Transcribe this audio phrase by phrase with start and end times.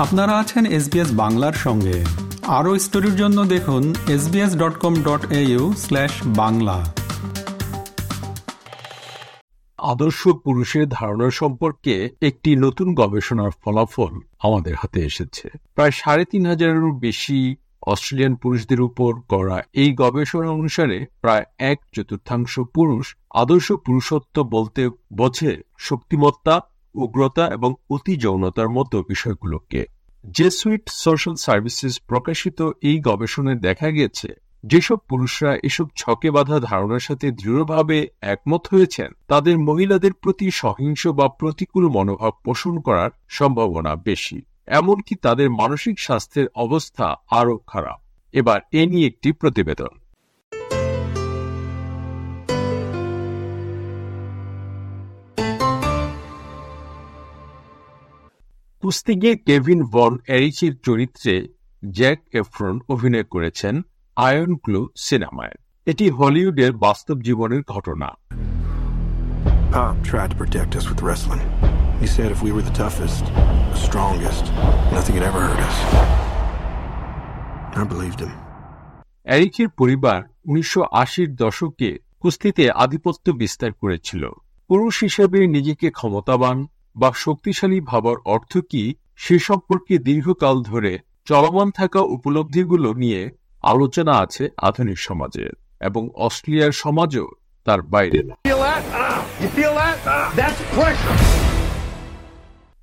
[0.00, 2.04] আপনারা আছেন এসবিএস বাংলার সঙ্গে।
[2.46, 5.26] আরও স্টোরির জন্য দেখুন SBS dot com dot
[6.24, 6.94] Bangla.
[9.78, 16.92] আদর্শ পুরুষের ধারণা সম্পর্কে একটি নতুন গবেষণার ফলাফল আমাদের হাতে এসেছে। প্রায় সাড়ে তিন হাজারেরও
[16.92, 24.90] বেশি অস্ট্রেলিয়ান পুরুষদের উপর করা এই গবেষণা অনুসারে প্রায় এক চতুর্থাংশ পুরুষ আদর্শ পুরুষত্ব বলতে
[25.12, 26.60] বোঝে শক্তিমত্তা
[26.94, 29.86] উগ্রতা এবং অতি যৌনতার মতো বিষয়গুলোকে।
[30.30, 34.28] জেসুইট সোশ্যাল সার্ভিসেস প্রকাশিত এই গবেষণায় দেখা গেছে,
[34.64, 41.28] যেসব পুরুষরা এসব ছকে বাঁধা ধারণার সাথে দৃঢ়ভাবে একমত হয়েছেন, তাদের মহিলাদের প্রতি সহিংস বা
[41.28, 48.00] প্রতিকূল মনোভাব পোষণ করার সম্ভাবনা বেশি। এমনকি তাদের মানসিক স্বাস্থ্যের অবস্থা আরও খারাপ।
[48.32, 50.00] এবার এ নিয়ে একটি প্রতিবেদন।
[58.82, 61.34] কুস্তিগির কেভিন ভন এরিচির চরিত্রে
[61.82, 63.74] জ্যাক এফ্রন অভিনয় করেছেন
[64.16, 68.08] আয়ন ক্লু সিনেমায় এটি হলিউডের বাস্তব জীবনের ঘটনা
[69.72, 71.44] Pop tried to protect us with wrestling.
[72.00, 73.22] He said if we were the toughest,
[73.72, 74.44] the strongest,
[74.94, 75.76] nothing could ever hurt us.
[77.74, 78.32] I believed him.
[79.26, 81.90] এরিকের পরিবার উনিশশো আশির দশকে
[82.20, 84.22] কুস্তিতে আধিপত্য বিস্তার করেছিল
[84.70, 86.56] পুরুষ হিসেবে নিজেকে ক্ষমতাবান
[86.96, 93.30] বা শক্তিশালী ভাবার অর্থ কি সে সম্পর্কে দীর্ঘকাল ধরে চলমান থাকা উপলব্ধিগুলো নিয়ে
[93.62, 95.46] আলোচনা আছে আধুনিক সমাজে
[95.80, 97.26] এবং অস্ট্রেলিয়ার সমাজও
[97.64, 98.34] তার বাইরে। না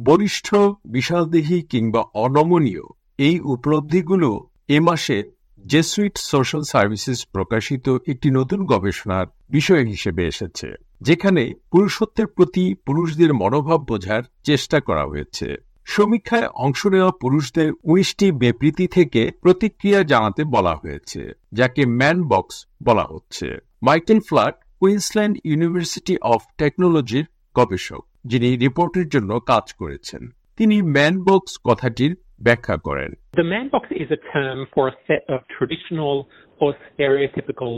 [0.00, 0.54] বরিষ্ঠ
[0.84, 2.82] বিশালদেহী কিংবা অনমনীয়
[3.18, 5.22] এই উপলব্ধিগুলো এ মাসে
[5.66, 13.80] জেসুইট সোশ্যাল সার্ভিসেস প্রকাশিত একটি নতুন গবেষণার বিষয় হিসেবে এসেছে। যেখানে পুরুষত্বের প্রতি পুরুষদের মনোভাব
[13.80, 21.32] বোঝার চেষ্টা করা হয়েছে। সমীক্ষায় অংশ নেওয়া পুরুষদের উনিশটি বিবৃতি থেকে প্রতিক্রিয়া জানাতে বলা হয়েছে,
[21.52, 29.40] যাকে ম্যান বক্স বলা হচ্ছে। Michael Flood Queensland University of টেকনোলজির গবেষক, যিনি রিপোর্টের জন্য
[29.40, 34.84] কাজ করেছেন। তিনি ম্যান বক্স কথাটির ব্যাখ্যা করেন। The man box is a term for
[34.88, 36.14] a set of traditional
[36.60, 37.72] or stereotypical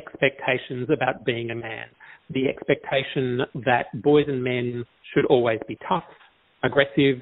[0.00, 1.86] expectations about being a man.
[2.30, 3.24] The expectation
[3.66, 4.66] that boys and men
[5.04, 6.08] should always be tough,
[6.62, 7.18] aggressive,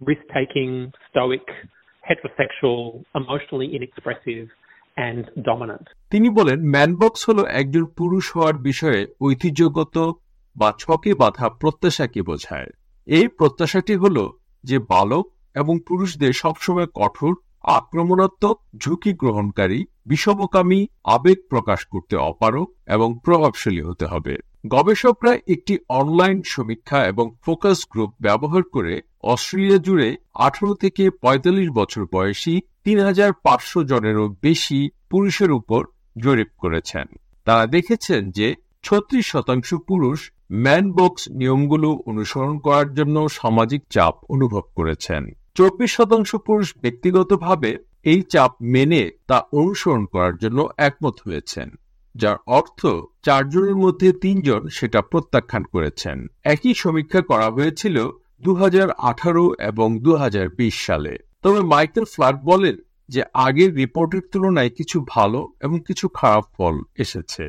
[0.00, 0.72] risk taking,
[1.08, 1.46] stoic,
[2.04, 4.46] heterosexual, emotionally inexpressive,
[4.96, 5.86] and dominant.
[6.10, 9.96] তিনি বলেন ম্যানবক্স হলো একজন পুরুষ হওয়ার বিষয়ে ঐতিহ্যগত
[10.56, 12.70] বা ছকে বাঁধা প্রত্যাশাকে বোঝায়
[13.06, 14.24] এই প্রত্যাশাটি হলো
[14.64, 23.18] যে বালক এবং পুরুষদের সবসময় কঠোর আক্রমণাত্মক ঝুঁকি গ্রহণকারী বিষমকামী, আবেগ প্রকাশ করতে অপারক এবং
[23.24, 24.36] প্রভাবশালী হতে হবে।
[24.68, 32.06] গবেষকরা একটি অনলাইন সমীক্ষা এবং ফোকাস গ্রুপ ব্যবহার করে অস্ট্রেলিয়া জুড়ে আঠারো থেকে ৪৫ বছর
[32.12, 35.86] বয়সী তিন হাজার পাঁচশো জনেরও বেশি পুরুষের উপর
[36.18, 37.06] জরিপ করেছেন।
[37.44, 44.62] তারা দেখেছেন যে ছত্রিশ শতাংশ পুরুষ ম্যান বক্স নিয়মগুলো অনুসরণ করার জন্য সামাজিক চাপ অনুভব
[44.74, 47.70] করেছেন। চব্বিশ শতাংশ পুরুষ ব্যক্তিগতভাবে
[48.12, 51.68] এই চাপ মেনে তা অনুসরণ করার জন্য একমত হয়েছেন,
[52.14, 52.80] যার অর্থ
[53.22, 57.96] চারজনের মধ্যে তিনজন সেটা প্রত্যাখ্যান করেছেন। একই সমীক্ষা করা হয়েছিল
[58.44, 58.52] দু
[59.70, 60.10] এবং দু
[60.86, 62.76] সালে। তবে মাইকেল ফ্লাট বলেন
[63.08, 67.44] যে আগের রিপোর্টের তুলনায় কিছু ভালো এবং কিছু খারাপ ফল এসেছে।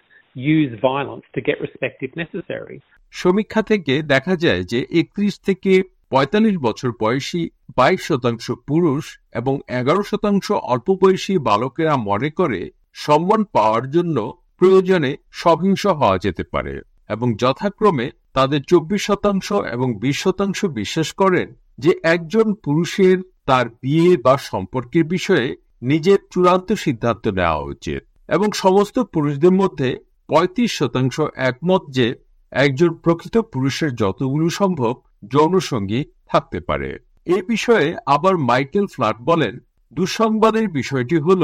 [0.47, 2.79] use violence to get respect if necessary.
[3.11, 10.03] সমীক্ষা থেকে দেখা যায় যে একত্রিশ থেকে পঁয়তাল্লিশ বছর বয়সী বাইশ শতাংশ পুরুষ এবং এগারো
[10.03, 17.35] শতাংশ অল্প বয়সী বালকেরা মনে করে সম্মান পাওয়ার জন্য প্রয়োজনে সহিংস হওয়া যেতে পারে এবং
[17.35, 24.39] যথাক্রমে তাদের চব্বিশ শতাংশ এবং বিশ শতাংশ বিশ্বাস করেন যে একজন পুরুষের তার বিয়ে বা
[24.39, 29.97] সম্পর্কের বিষয়ে নিজের চূড়ান্ত সিদ্ধান্ত নেওয়া উচিত এবং সমস্ত পুরুষদের মধ্যে
[30.29, 32.15] পঁয়ত্রিশ শতাংশ একমত যে
[32.51, 34.95] একজন প্রকৃত পুরুষের যতগুলো সম্ভব
[35.29, 39.59] যৌনসঙ্গী থাকতে পারে। এ বিষয়ে আবার মাইকেল ফ্লাট বলেন,
[39.93, 41.43] দুঃসংবাদের বিষয়টি হল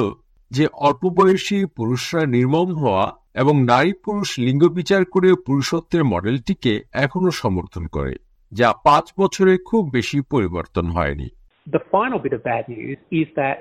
[0.53, 6.73] যে অল্প বয়সী পুরুষরা নির্মম হওয়া এবং নারী পুরুষ লিঙ্গ বিচার করে পুরুষত্বের মডেলটিকে
[7.05, 8.15] এখনও সমর্থন করে
[8.53, 11.29] যা পাঁচ বছরে খুব বেশি পরিবর্তন হয়নি
[11.67, 13.59] The final bit of bad news is that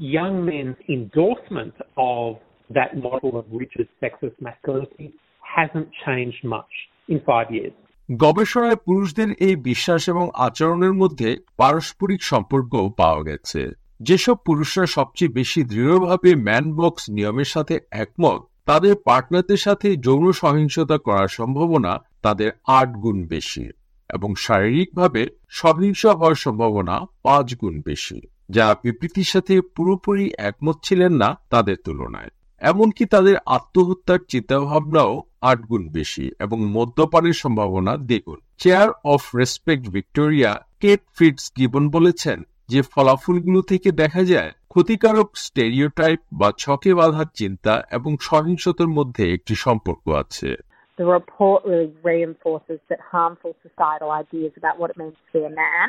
[0.00, 1.74] young men's endorsement
[2.10, 2.28] of
[2.70, 5.08] that model of rigid sexist masculinity
[5.56, 6.72] hasn't changed much
[7.08, 7.74] in five years.
[8.08, 13.62] গবেষণায় পুরুষদের এই বিশ্বাস এবং আচরণের মধ্যে পারস্পরিক সম্পর্ক পাওয়া গেছে
[14.00, 21.28] যেসব পুরুষরা সবচেয়ে বেশি দৃঢ়ভাবে ম্যানবক্স নিয়মের সাথে একমত, তাদের পার্টনারদের সাথে যৌন সহিংসতা করার
[21.28, 23.70] সম্ভাবনা তাদের আট গুণ বেশি
[24.10, 28.20] এবং শারীরিকভাবে সহিংস হওয়ার সম্ভাবনা পাঁচ গুণ বেশি।
[28.50, 32.28] যা বিবৃতির সাথে পুরোপুরি একমত ছিলেন না, তাদের তুলনায়।
[32.60, 40.64] এমনকি তাদের আত্মহত্যার চিন্তাভাবনাও আট গুণ বেশি এবং মদ্যপানের সম্ভাবনা দ্বিগুণ। Chair of Respect Victoria
[40.80, 41.00] Kate
[41.56, 48.90] Fitzgibbon বলেছেন যে ফলাফলগুলো থেকে দেখা যায় ক্ষতিকারক স্টেরিওটাইপ বা ছকে বাঁধার চিন্তা এবং সহিংসতার
[48.98, 50.50] মধ্যে একটি সম্পর্ক আছে
[50.98, 55.54] The report really reinforces that harmful societal ideas about what it means to be a
[55.64, 55.88] man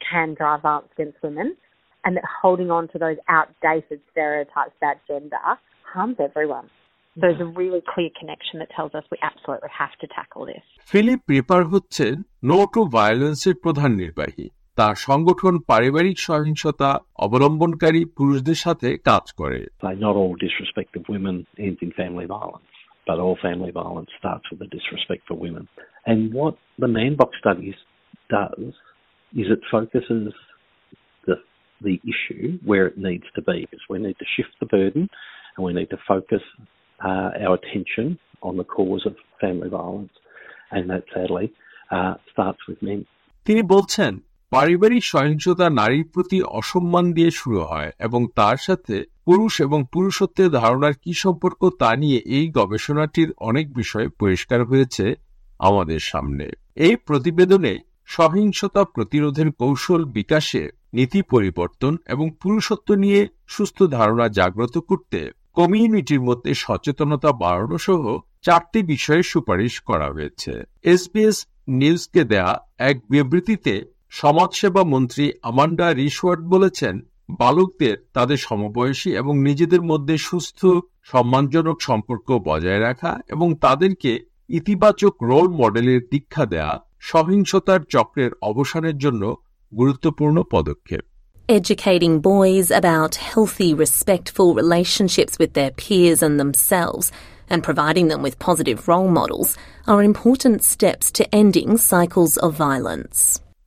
[0.00, 1.48] can drive violence against women,
[2.04, 5.46] and that holding on to those outdated stereotypes about gender
[5.84, 6.66] harms everyone.
[7.16, 10.64] So there's a really clear connection that tells us we absolutely have to tackle this.
[10.92, 12.14] Phillip Ripper হচ্ছেন
[12.44, 14.46] no to ভায়োলেন্সের প্রধান নির্বাহী
[14.79, 16.89] তার সংগঠন পারিবারিক সহিংসতা
[17.25, 21.35] অবলম্বনকারী পুরুষদের সাথে কাজ করে Like not all disrespect of women
[21.65, 22.71] ends in family violence,
[23.07, 25.65] but all family violence starts with a disrespect for women.
[26.09, 27.79] And what the Man Box Studies
[28.29, 28.65] does
[29.41, 30.33] is it focuses
[31.27, 31.35] the
[31.81, 33.57] the issue where it needs to be.
[33.63, 35.03] Because we need to shift the burden,
[35.53, 36.43] and we need to focus
[36.99, 38.07] uh, our attention
[38.41, 40.15] on the cause of family violence,
[40.71, 41.47] and that sadly
[41.91, 43.01] uh, starts with men.
[43.45, 44.13] তিনি বলছেন
[44.52, 50.94] পারিবারিক সহিংসতা নারীর প্রতি অসম্মান দিয়ে শুরু হয় এবং তার সাথে পুরুষ এবং পুরুষত্বের ধারণার
[50.94, 55.14] কি সম্পর্ক তা নিয়ে এই গবেষণাটির অনেক বিষয় পরিষ্কার হয়েছে
[55.58, 56.46] আমাদের সামনে।
[56.76, 60.62] এই প্রতিবেদনে সহিংসতা প্রতিরোধের কৌশল বিকাশে
[60.94, 68.02] নীতি পরিবর্তন এবং পুরুষত্ব নিয়ে সুস্থ ধারণা জাগ্রত করতে কমিউনিটির মধ্যে সচেতনতা বাড়ানো সহ
[68.42, 70.52] চারটি বিষয়ে সুপারিশ করা হয়েছে।
[70.82, 73.74] এসবিএস নিউজকে দেয়া এক বিবৃতিতে
[74.12, 76.94] সমাজসেবা মন্ত্রী আমান্ডা রিশওয়ার্ড বলেছেন
[77.40, 80.60] বালকদের তাদের সমবয়সী এবং নিজেদের মধ্যে সুস্থ
[81.02, 84.12] সম্মানজনক সম্পর্ক বজায় রাখা এবং তাদেরকে
[84.50, 89.22] ইতিবাচক রোল মডেলের দীক্ষা দেয়া সহিংসতার চক্রের অবসানের জন্য
[89.72, 91.04] গুরুত্বপূর্ণ পদক্ষেপ
[91.48, 97.06] Educating boys about healthy, respectful relationships with their peers and themselves
[97.50, 99.48] and providing them with positive role models
[99.86, 103.18] are important steps to ending cycles of violence.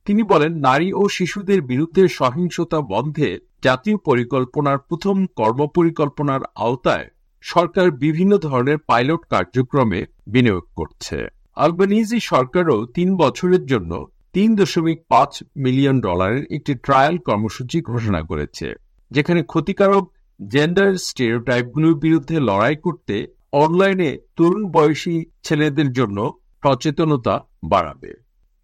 [0.06, 3.28] তিনি বলেন, নারী ও শিশুদের বিরুদ্ধে সহিংসতা বন্ধে
[3.66, 7.06] জাতীয় পরিকল্পনার প্রথম কর্মপরিকল্পনার আওতায়
[7.44, 10.00] সরকার বিভিন্ন ধরনের পাইলট কার্যক্রমে
[10.32, 11.18] বিনিয়োগ করছে।
[11.56, 13.92] আলবানিজি সরকারও তিন বছরের জন্য
[14.34, 15.32] তিন দশমিক পাঁচ
[15.64, 18.68] মিলিয়ন ডলারের একটি ট্রায়াল কর্মসূচি ঘোষণা করেছে,
[19.10, 20.04] যেখানে ক্ষতিকারক
[20.40, 23.16] জেন্ডার স্টেরিওটাইপগুলোর বিরুদ্ধে লড়াই করতে
[23.62, 26.18] অনলাইনে তরুণ বয়সী ছেলেদের জন্য
[26.62, 27.34] সচেতনতা
[27.64, 28.12] বাড়াবে।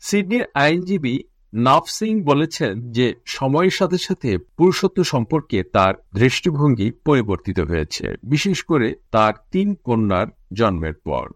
[0.00, 1.18] সিডনির আইনজীবী
[1.54, 9.32] নাফসিং বলেছেন যে সময়ের সাথে সাথে পুরুষত্ব সম্পর্কে তার দৃষ্টিভঙ্গি পরিবর্তিত হয়েছে বিশেষ করে তার
[9.52, 11.28] তিন কন্যার জন্মের পর।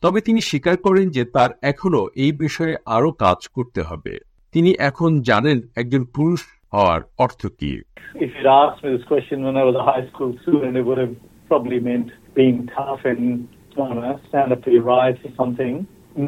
[0.00, 4.18] তবে তিনি স্বীকার করেন যে তার এখনও এই বিষয়ে আরও কাজ করতে হবে।
[4.52, 6.44] তিনি এখন জানেন একজন পুরুষ
[6.74, 7.72] হওয়ার অর্থ কি
[8.24, 11.00] If you'd asked me this question when I was a high school student, it would
[11.04, 11.14] have
[11.50, 13.22] probably meant being tough and
[13.76, 15.74] I don't know, stand up for your rights or something.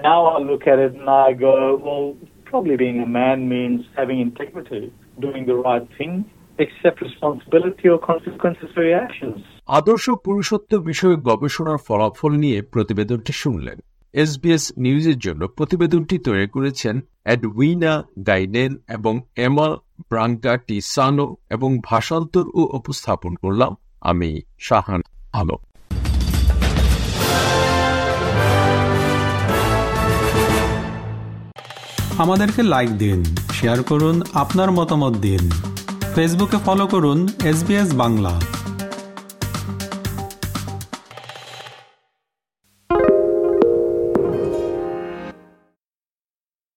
[0.08, 2.06] Now I look at it and I go, well,
[2.44, 4.84] probably being a man means having integrity,
[5.18, 6.12] doing the right thing,
[6.58, 9.38] accept responsibility or consequences for your actions.
[9.78, 13.78] আদর্শ পুরুষত্ব বিষয়ে গবেষণার ফলাফল নিয়ে প্রতিবেদনটি শুনলেন
[14.14, 16.94] SBS নিউজের জন্য প্রতিবেদনটি তৈরি করেছেন
[17.26, 17.92] অ্যাডউইনা
[18.28, 19.14] গাইনেন এবং
[19.46, 19.68] এমা
[20.10, 25.00] ব্রাঙ্কা টিসানো এবং ভাষান্তর ও উপস্থাপন করলাম আমি শাহান
[25.32, 25.56] আলো
[32.18, 35.50] আমাদেরকে লাইক দিন শেয়ার করুন, আপনার মতামত দিন।
[36.14, 37.58] ফেসবুকে ফলো করুন এস
[37.94, 38.40] বাংলা